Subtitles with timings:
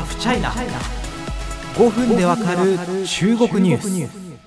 [0.00, 4.40] ハフチャイナ5分でわかる中国ニュース。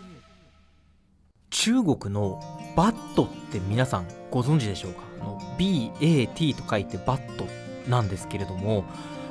[1.52, 2.42] 中国の
[2.76, 5.02] バットって皆さんご存知でしょうか？
[5.24, 7.46] の BAT と書いてバット
[7.88, 8.86] なんですけれども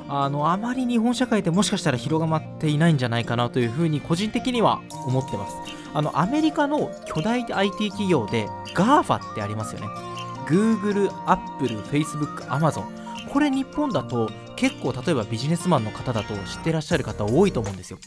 [0.07, 5.55] あのあまり日本社会でもしかしたら広がまっていないんじゃないかなというふうに個人的には思ってます。
[5.93, 9.87] あのアメリカの巨大 IT 企業で GAFA ってありますよね。
[10.47, 13.02] Google、Apple、Facebook、Amazon
[13.33, 17.97] これ日本だと結構例えばビジネスマンの方だと知ってらっしゃる方多いと思うんですよ。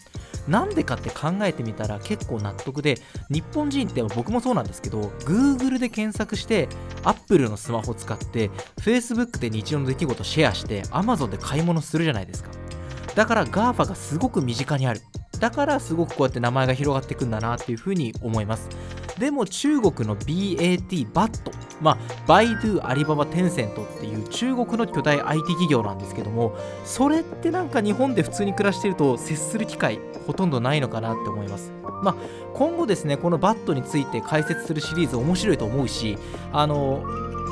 [0.47, 2.95] なんでかって考えてみたら結構納得で
[3.29, 6.69] 日本人って僕もそうなんですけど Google で検索して
[7.03, 8.51] Apple のスマホ使って
[8.81, 12.51] Facebook で日常の出来事シェアして Amazon で買い物するじゃないですか。
[13.17, 15.01] だから GAFA がすごく身近にある。
[15.41, 18.69] だからすごくこうやって名前が広がっていくんだなっていうふうに思います。
[19.19, 21.51] でも中国の BAT バット。
[21.81, 31.73] まあバイドゥアリババテンセントっていう中国の巨大 IT 企業なんですけどもそれってなんか日本で普通に暮らしてると接する機会ほとんどないのかなって思います。
[32.03, 32.17] まあ
[32.55, 36.17] 今後ですねこのバットについて解説するシリーズ面白いと思うし
[36.53, 37.05] あの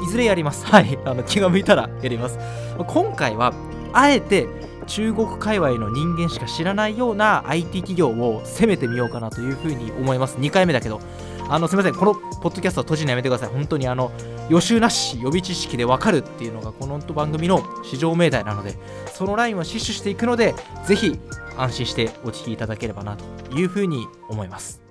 [0.06, 0.64] いずれやります。
[0.66, 0.98] はい。
[1.04, 2.38] あの気が向いたらやります。
[2.86, 3.52] 今回は
[3.92, 4.46] あえて
[4.86, 10.36] 中国界隈の人間しか知らないような IT 企業を攻めてみようかなというふうに思います。
[10.38, 11.00] 2回目だけど。
[11.48, 11.94] あのすみません。
[11.94, 13.48] このポッドキャストは閉じるのやめてください。
[13.50, 14.10] 本当にあの
[14.48, 18.76] 予習なし予備知識でわかるっていうのがこの番組の市場命題なので
[19.12, 20.54] そのラインは死守していくので
[20.86, 21.18] ぜひ
[21.56, 23.24] 安心してお聞きいただければなと
[23.56, 24.82] いうふうに思います。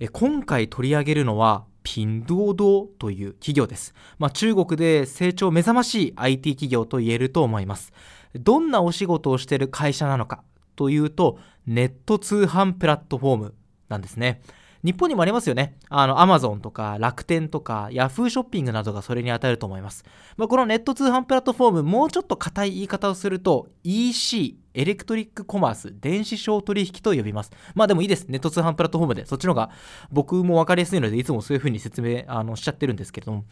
[0.00, 7.92] え今回取り上げるのはピンドードという企業です、まあ、中国で成長目覚ましい IT 企業と言えると思います。
[8.34, 10.42] どんなお仕事をしている会社なのか
[10.74, 13.54] というとネット通販プラットフォーム
[13.88, 14.40] なんですね。
[14.84, 15.78] 日本にもありますよね。
[15.88, 20.04] あの、アマゾンとか楽天とかヤフーショッピングなどがそれに当たると思います。
[20.36, 27.50] まあ、このネット通販プラットフォーム、もうちょっと硬い言い方をすると EC、エレクトリックコマース、電子商取引と呼びます。
[27.74, 28.26] まあでもいいです。
[28.28, 29.24] ネット通販プラットフォームで。
[29.24, 29.70] そっちの方が
[30.12, 33.44] 僕も分かりやすいので、いつもそういう風に説明あのしちゃってるんですけども。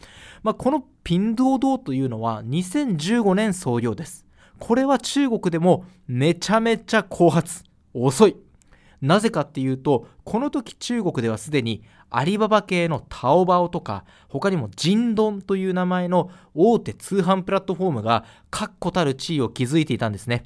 [0.43, 4.27] まあ、このピンドードーというのは2015年創業です。
[4.59, 7.63] これは中国でもめちゃめちゃ後発。
[7.95, 8.35] 遅い。
[9.03, 20.43] なぜかっていうとこの時中国ではすでにアリババ系のタオバオとか他にもジンドンという名前の大手通販プラットフォームが確固たる地位を築いていたんですね。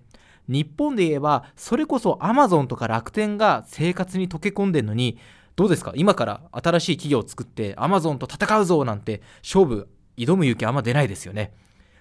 [0.48, 5.20] 日本で言えばそれこそアマゾンとか楽天が生活に溶け込んでるのに
[5.56, 9.88] どうですか今から新しい企業を作ってアマゾンと戦うぞなんて勝負
[10.18, 11.54] 挑む勇気あんま出ないですよね。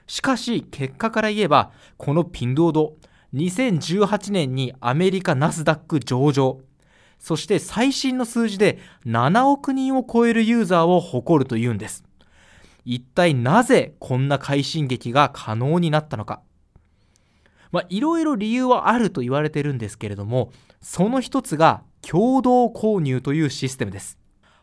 [0.06, 2.94] しかし結果から言えばこのピンドード
[3.36, 6.60] 2018年にアメリカナスダック上場。
[7.18, 12.02] そして最新の数字で7億人を超えるユーザーを誇るというんです。
[12.86, 16.40] 一体なぜこんな快進撃が可能になったのか。
[17.72, 24.18] まあいろいろ理由はあると言われてるんですけれどもその一つが共同購入というシステムです。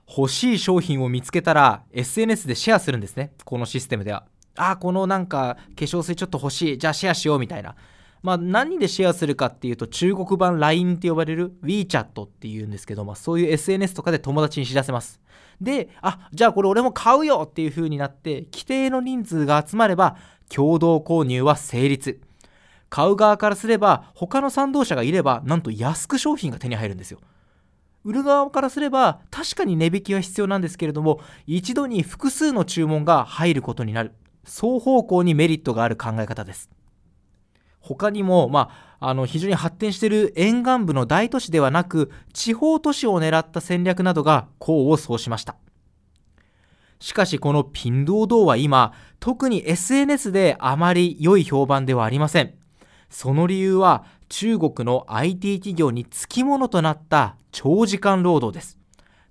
[0.08, 3.34] 欲しい商品を見つけたら SNS でシェアするんですね。
[3.46, 4.26] このシステムでは。
[4.56, 6.78] あこのなんか化粧水ちょっと欲しい。
[6.78, 7.76] じゃあシェアしようみたいな。
[8.24, 15.20] まあ、何でシェアするかっていうと中国版 LINE って呼ばれる WeChat っていうんですけど、まあ、そういう SNS とかで友達に知らせます。
[15.60, 20.18] で、あ、じゃあこれ俺も買うよっていう風になって、規定の人数が集まれば
[20.50, 22.22] 共同購入は成立。
[22.90, 27.20] 買う側からすれば他の賛同者がいればなんと安く商品が手に入るんですよ。
[28.04, 34.12] 売る側からすれば確かに値引きは必要なんですけれども一度に複数の注文が入ることになる
[34.44, 36.70] 双方向にメリットがある考え方です
[37.84, 45.58] 他にも、まあ、あの非常に発展している沿岸部の大都市ではなく地方都市を狙った戦略などが功を奏しました。
[47.00, 52.54] しかしこのピンドードは今特に SNS であまり良い評判ではありません。
[53.10, 58.80] その理由は中国の IT 企業につきものとなった長時間労働です。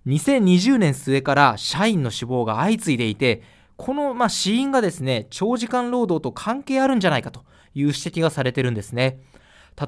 [0.06, 3.42] 2020年末から社員の死亡が相次いでいて
[3.78, 7.44] このまあ死因がですね長時間労働と関係あるんじゃないかと。
[7.74, 9.20] いう指摘がされてるんですね。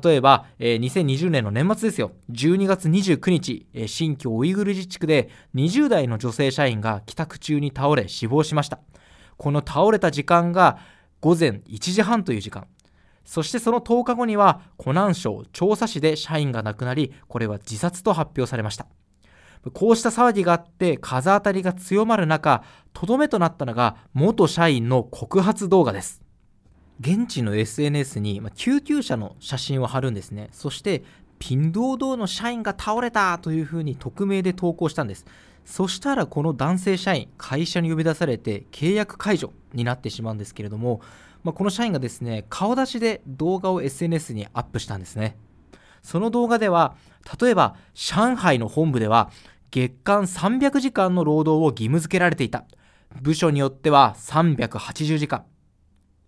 [0.02, 2.12] 例えば、えー、2020年の年末ですよ。
[2.30, 8.80] 12月29日、えー、新疆ウイグル自治区で20代の女性社員が帰宅中に倒れ死亡しました。
[9.36, 10.78] この倒れた時間が
[11.20, 12.66] 午前1時半という時間。
[13.24, 18.86] そしてその10日後には湖南省調査市で社員が亡くなり、これは自殺と発表されました。
[19.72, 26.23] こうした騒ぎがあって風当たりが強まる中、とどめとなったのが元社員の告発動画です。
[27.00, 30.48] 現地の SNS に救急車の写真を貼るんですね。
[30.52, 31.02] そして
[31.38, 35.26] ピンドードーの社員が倒れたというふうに匿名で投稿したんです。
[35.64, 41.00] そしたらこの男性社員会社に呼び出されて契約解除になってしまうんですけれども、
[41.42, 45.36] まあ、この社員がですね顔出しで動画を SNS にアップしたんですね。
[46.02, 46.94] その動画では
[47.40, 49.30] 例えば上海の本部では
[49.70, 52.64] 月間300時間の労働を義務付けられていた。
[53.20, 55.44] 部署によっては380時間。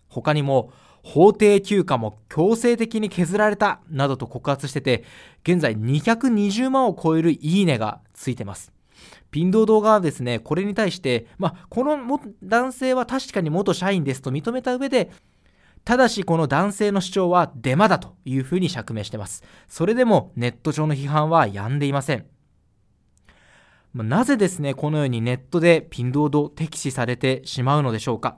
[0.09, 0.71] 他にも
[1.03, 5.05] 法定休暇も強制的に削られたなどと告発してて
[5.43, 8.73] 現在220万を超えるいいねがついてます。
[9.31, 15.11] ピンドー動画はですねこれに対して、ま、この男性は確かに元社員ですと認めた上で
[15.85, 19.43] ただしこの男性の主張はデマだというふうに釈明してます。
[19.69, 22.25] それでもネット上の批判は止んでいません。
[23.93, 28.37] なぜですねこのようにネットでピンドード敵視されてしまうのでしょうか。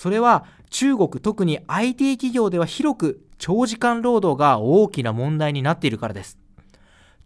[0.00, 6.38] それは中国特に IT 企業では広く長時間労働が大きな問題になっているからです。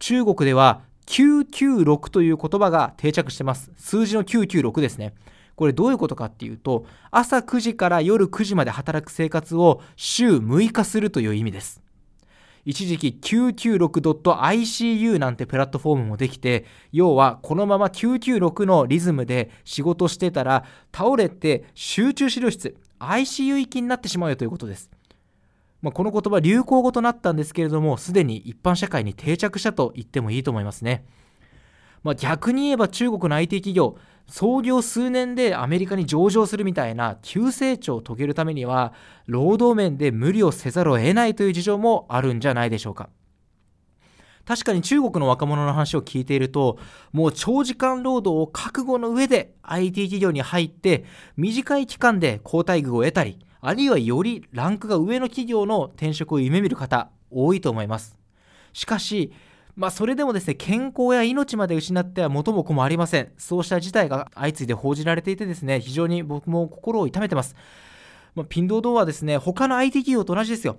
[0.01, 3.71] 中国では996という言葉が定着してます。
[3.77, 5.15] 数字の996ですね。
[5.55, 11.84] これどういうことかっていうと朝9時から夜9時まで働く生活を週6日するという意味です。
[12.65, 20.65] 一時期 996.icu なんてプラットフォームもできて要はこのまま996のリズムで仕事してたら
[20.95, 24.91] 倒れて集中治療室 ICU 行きになってしまうよということです。
[25.83, 31.05] まあ、この言葉流行語となったんですけれどもすでに一般社会に定着したと言ってもいいと思いますね、
[32.03, 38.93] まあ、逆に言えば中国の IT 企業創業数年でアメリカに上場するみたいな急成長を遂げるためには
[39.27, 43.11] 労働面で無理をせざるを得ないという事情もあるんじゃないでしょうか。
[44.45, 46.79] 確かに中国の若者の話を聞いていると
[47.13, 51.05] もう長時間労働を覚悟の上で IT 企業に入って
[51.37, 58.19] 短い期間で好待遇を得たりあるいはよりランクが上の企業の転職を夢見る方多いと思います。
[58.75, 59.33] しかし
[59.77, 63.33] まあ、それでもですね健康や命まで失っては元も子もありません。
[63.37, 67.57] そうした事態が相次いで報じられていてですね非常に僕も心を痛めてます、
[68.37, 70.77] まあ、ピンドードはですね他の IT 企業と同じですよ。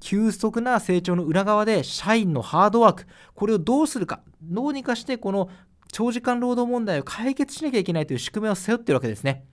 [0.00, 4.20] 急速な成長の裏側で社員のハードワークこれをどうするか。
[4.40, 5.50] どうにかしてこの
[5.90, 9.44] 長時間労働問題を解決しなきゃいけないという宿命を背負っているわけですね。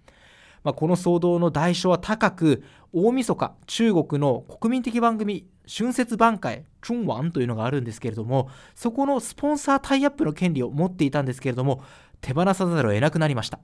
[0.65, 11.83] まあ、この騒動の代償は高く大晦日中国の国民的番組春節挽回チュンワンというのがあるんですけれどもそこのスポンサータイアップの権利を持っていたんですけれども
[12.19, 13.59] 手放さざるを得なくなりました。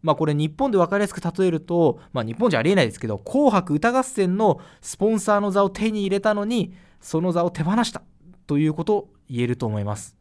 [0.00, 8.02] まあこれ日本で分かりやすく例えると、まあ、日本じゃありえないですけど「紅白歌合戦」のスポンサーの座を手に入れたのにその座を手放した
[8.46, 10.16] ということを言えると思います。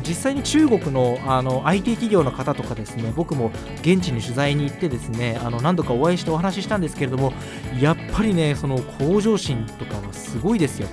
[0.00, 3.50] 実際に中国のあの IT 企業の方とかですね僕も
[3.82, 7.32] 現地に取材に行ってですねあの何度かお会いしてお話ししたんですけれども
[7.80, 10.88] やっぱりねその向上心とかはすごいですよ。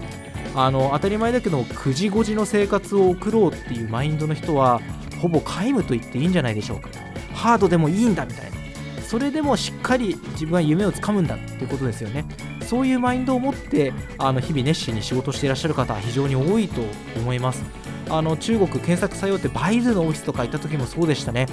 [0.56, 4.82] あの当たり前だけど9時5時の生活を送ろうっていうマインドの人は
[5.22, 6.90] ほぼ皆無と言っていいんじゃないでしょうか。
[7.34, 8.58] ハードでもいいんだみたいな。
[9.02, 12.26] それでもしっかり自分は夢をつかむんだっていうことですよね。
[12.62, 16.82] そういうマインドを持ってあの日々熱心に仕事していらっしゃる方は非常に多いと
[17.18, 17.64] 思います。
[18.10, 21.48] あの中国検索採用ってバイズのオフィスとか行った時もそうでしたね。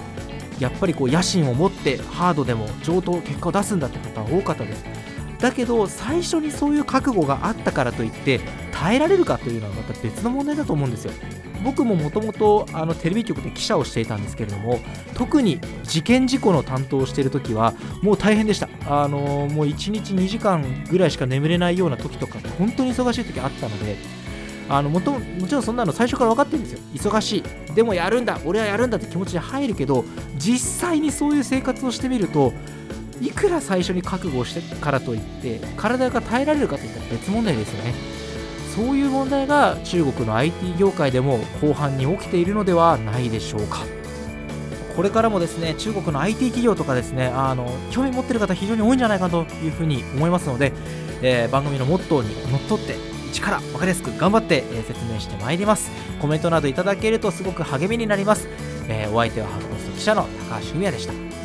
[0.58, 4.84] やっぱりこう野心を持ってハードでも上等結果を出すんだって方は多かったです。
[5.38, 8.40] だけど最初にそういう覚悟があったからといって
[8.72, 11.12] 耐えられるかというのはまた別の問題だと思うんですよ。
[11.62, 12.66] 僕ももともと
[13.00, 14.78] テレビ局で記者をしていたんですけれども
[15.14, 18.68] 特に事件事故の担当をしている時はもう大変でした。
[18.86, 19.18] あの
[19.50, 23.96] もう1日2時間ぐらいしか眠れないような時とか本当に忙しい時あったので
[24.68, 26.80] あのもともちろんそんなの最初から分かってるんですよ。
[26.94, 27.74] 忙しい。
[27.74, 28.38] でもやるんだ。
[28.44, 30.04] 俺はやるんだって気持ちで入るけど
[30.36, 30.58] 実
[30.88, 32.52] 際にそういう生活をしてみると
[33.20, 37.94] いくら最初に覚悟してからといって体が耐えられるかといったら別問題ですよね。
[38.74, 43.86] そういう問題が中国の IT 業界でも後半に起きているのではないでしょうか。
[44.96, 50.72] これからもですね中国の IT 企業とかですねあの興味持ってる方非常に多いんじゃないかというふうに思いますので、
[51.20, 52.96] えー、番組のモットーにのっとって
[53.30, 55.90] 一から分かりやすく頑張って、え説明してまいります。
[56.20, 58.48] コメントなどいただけるとすごく励みになります、
[58.88, 61.35] えー、お相手はハードポスト記者の高橋文也でした。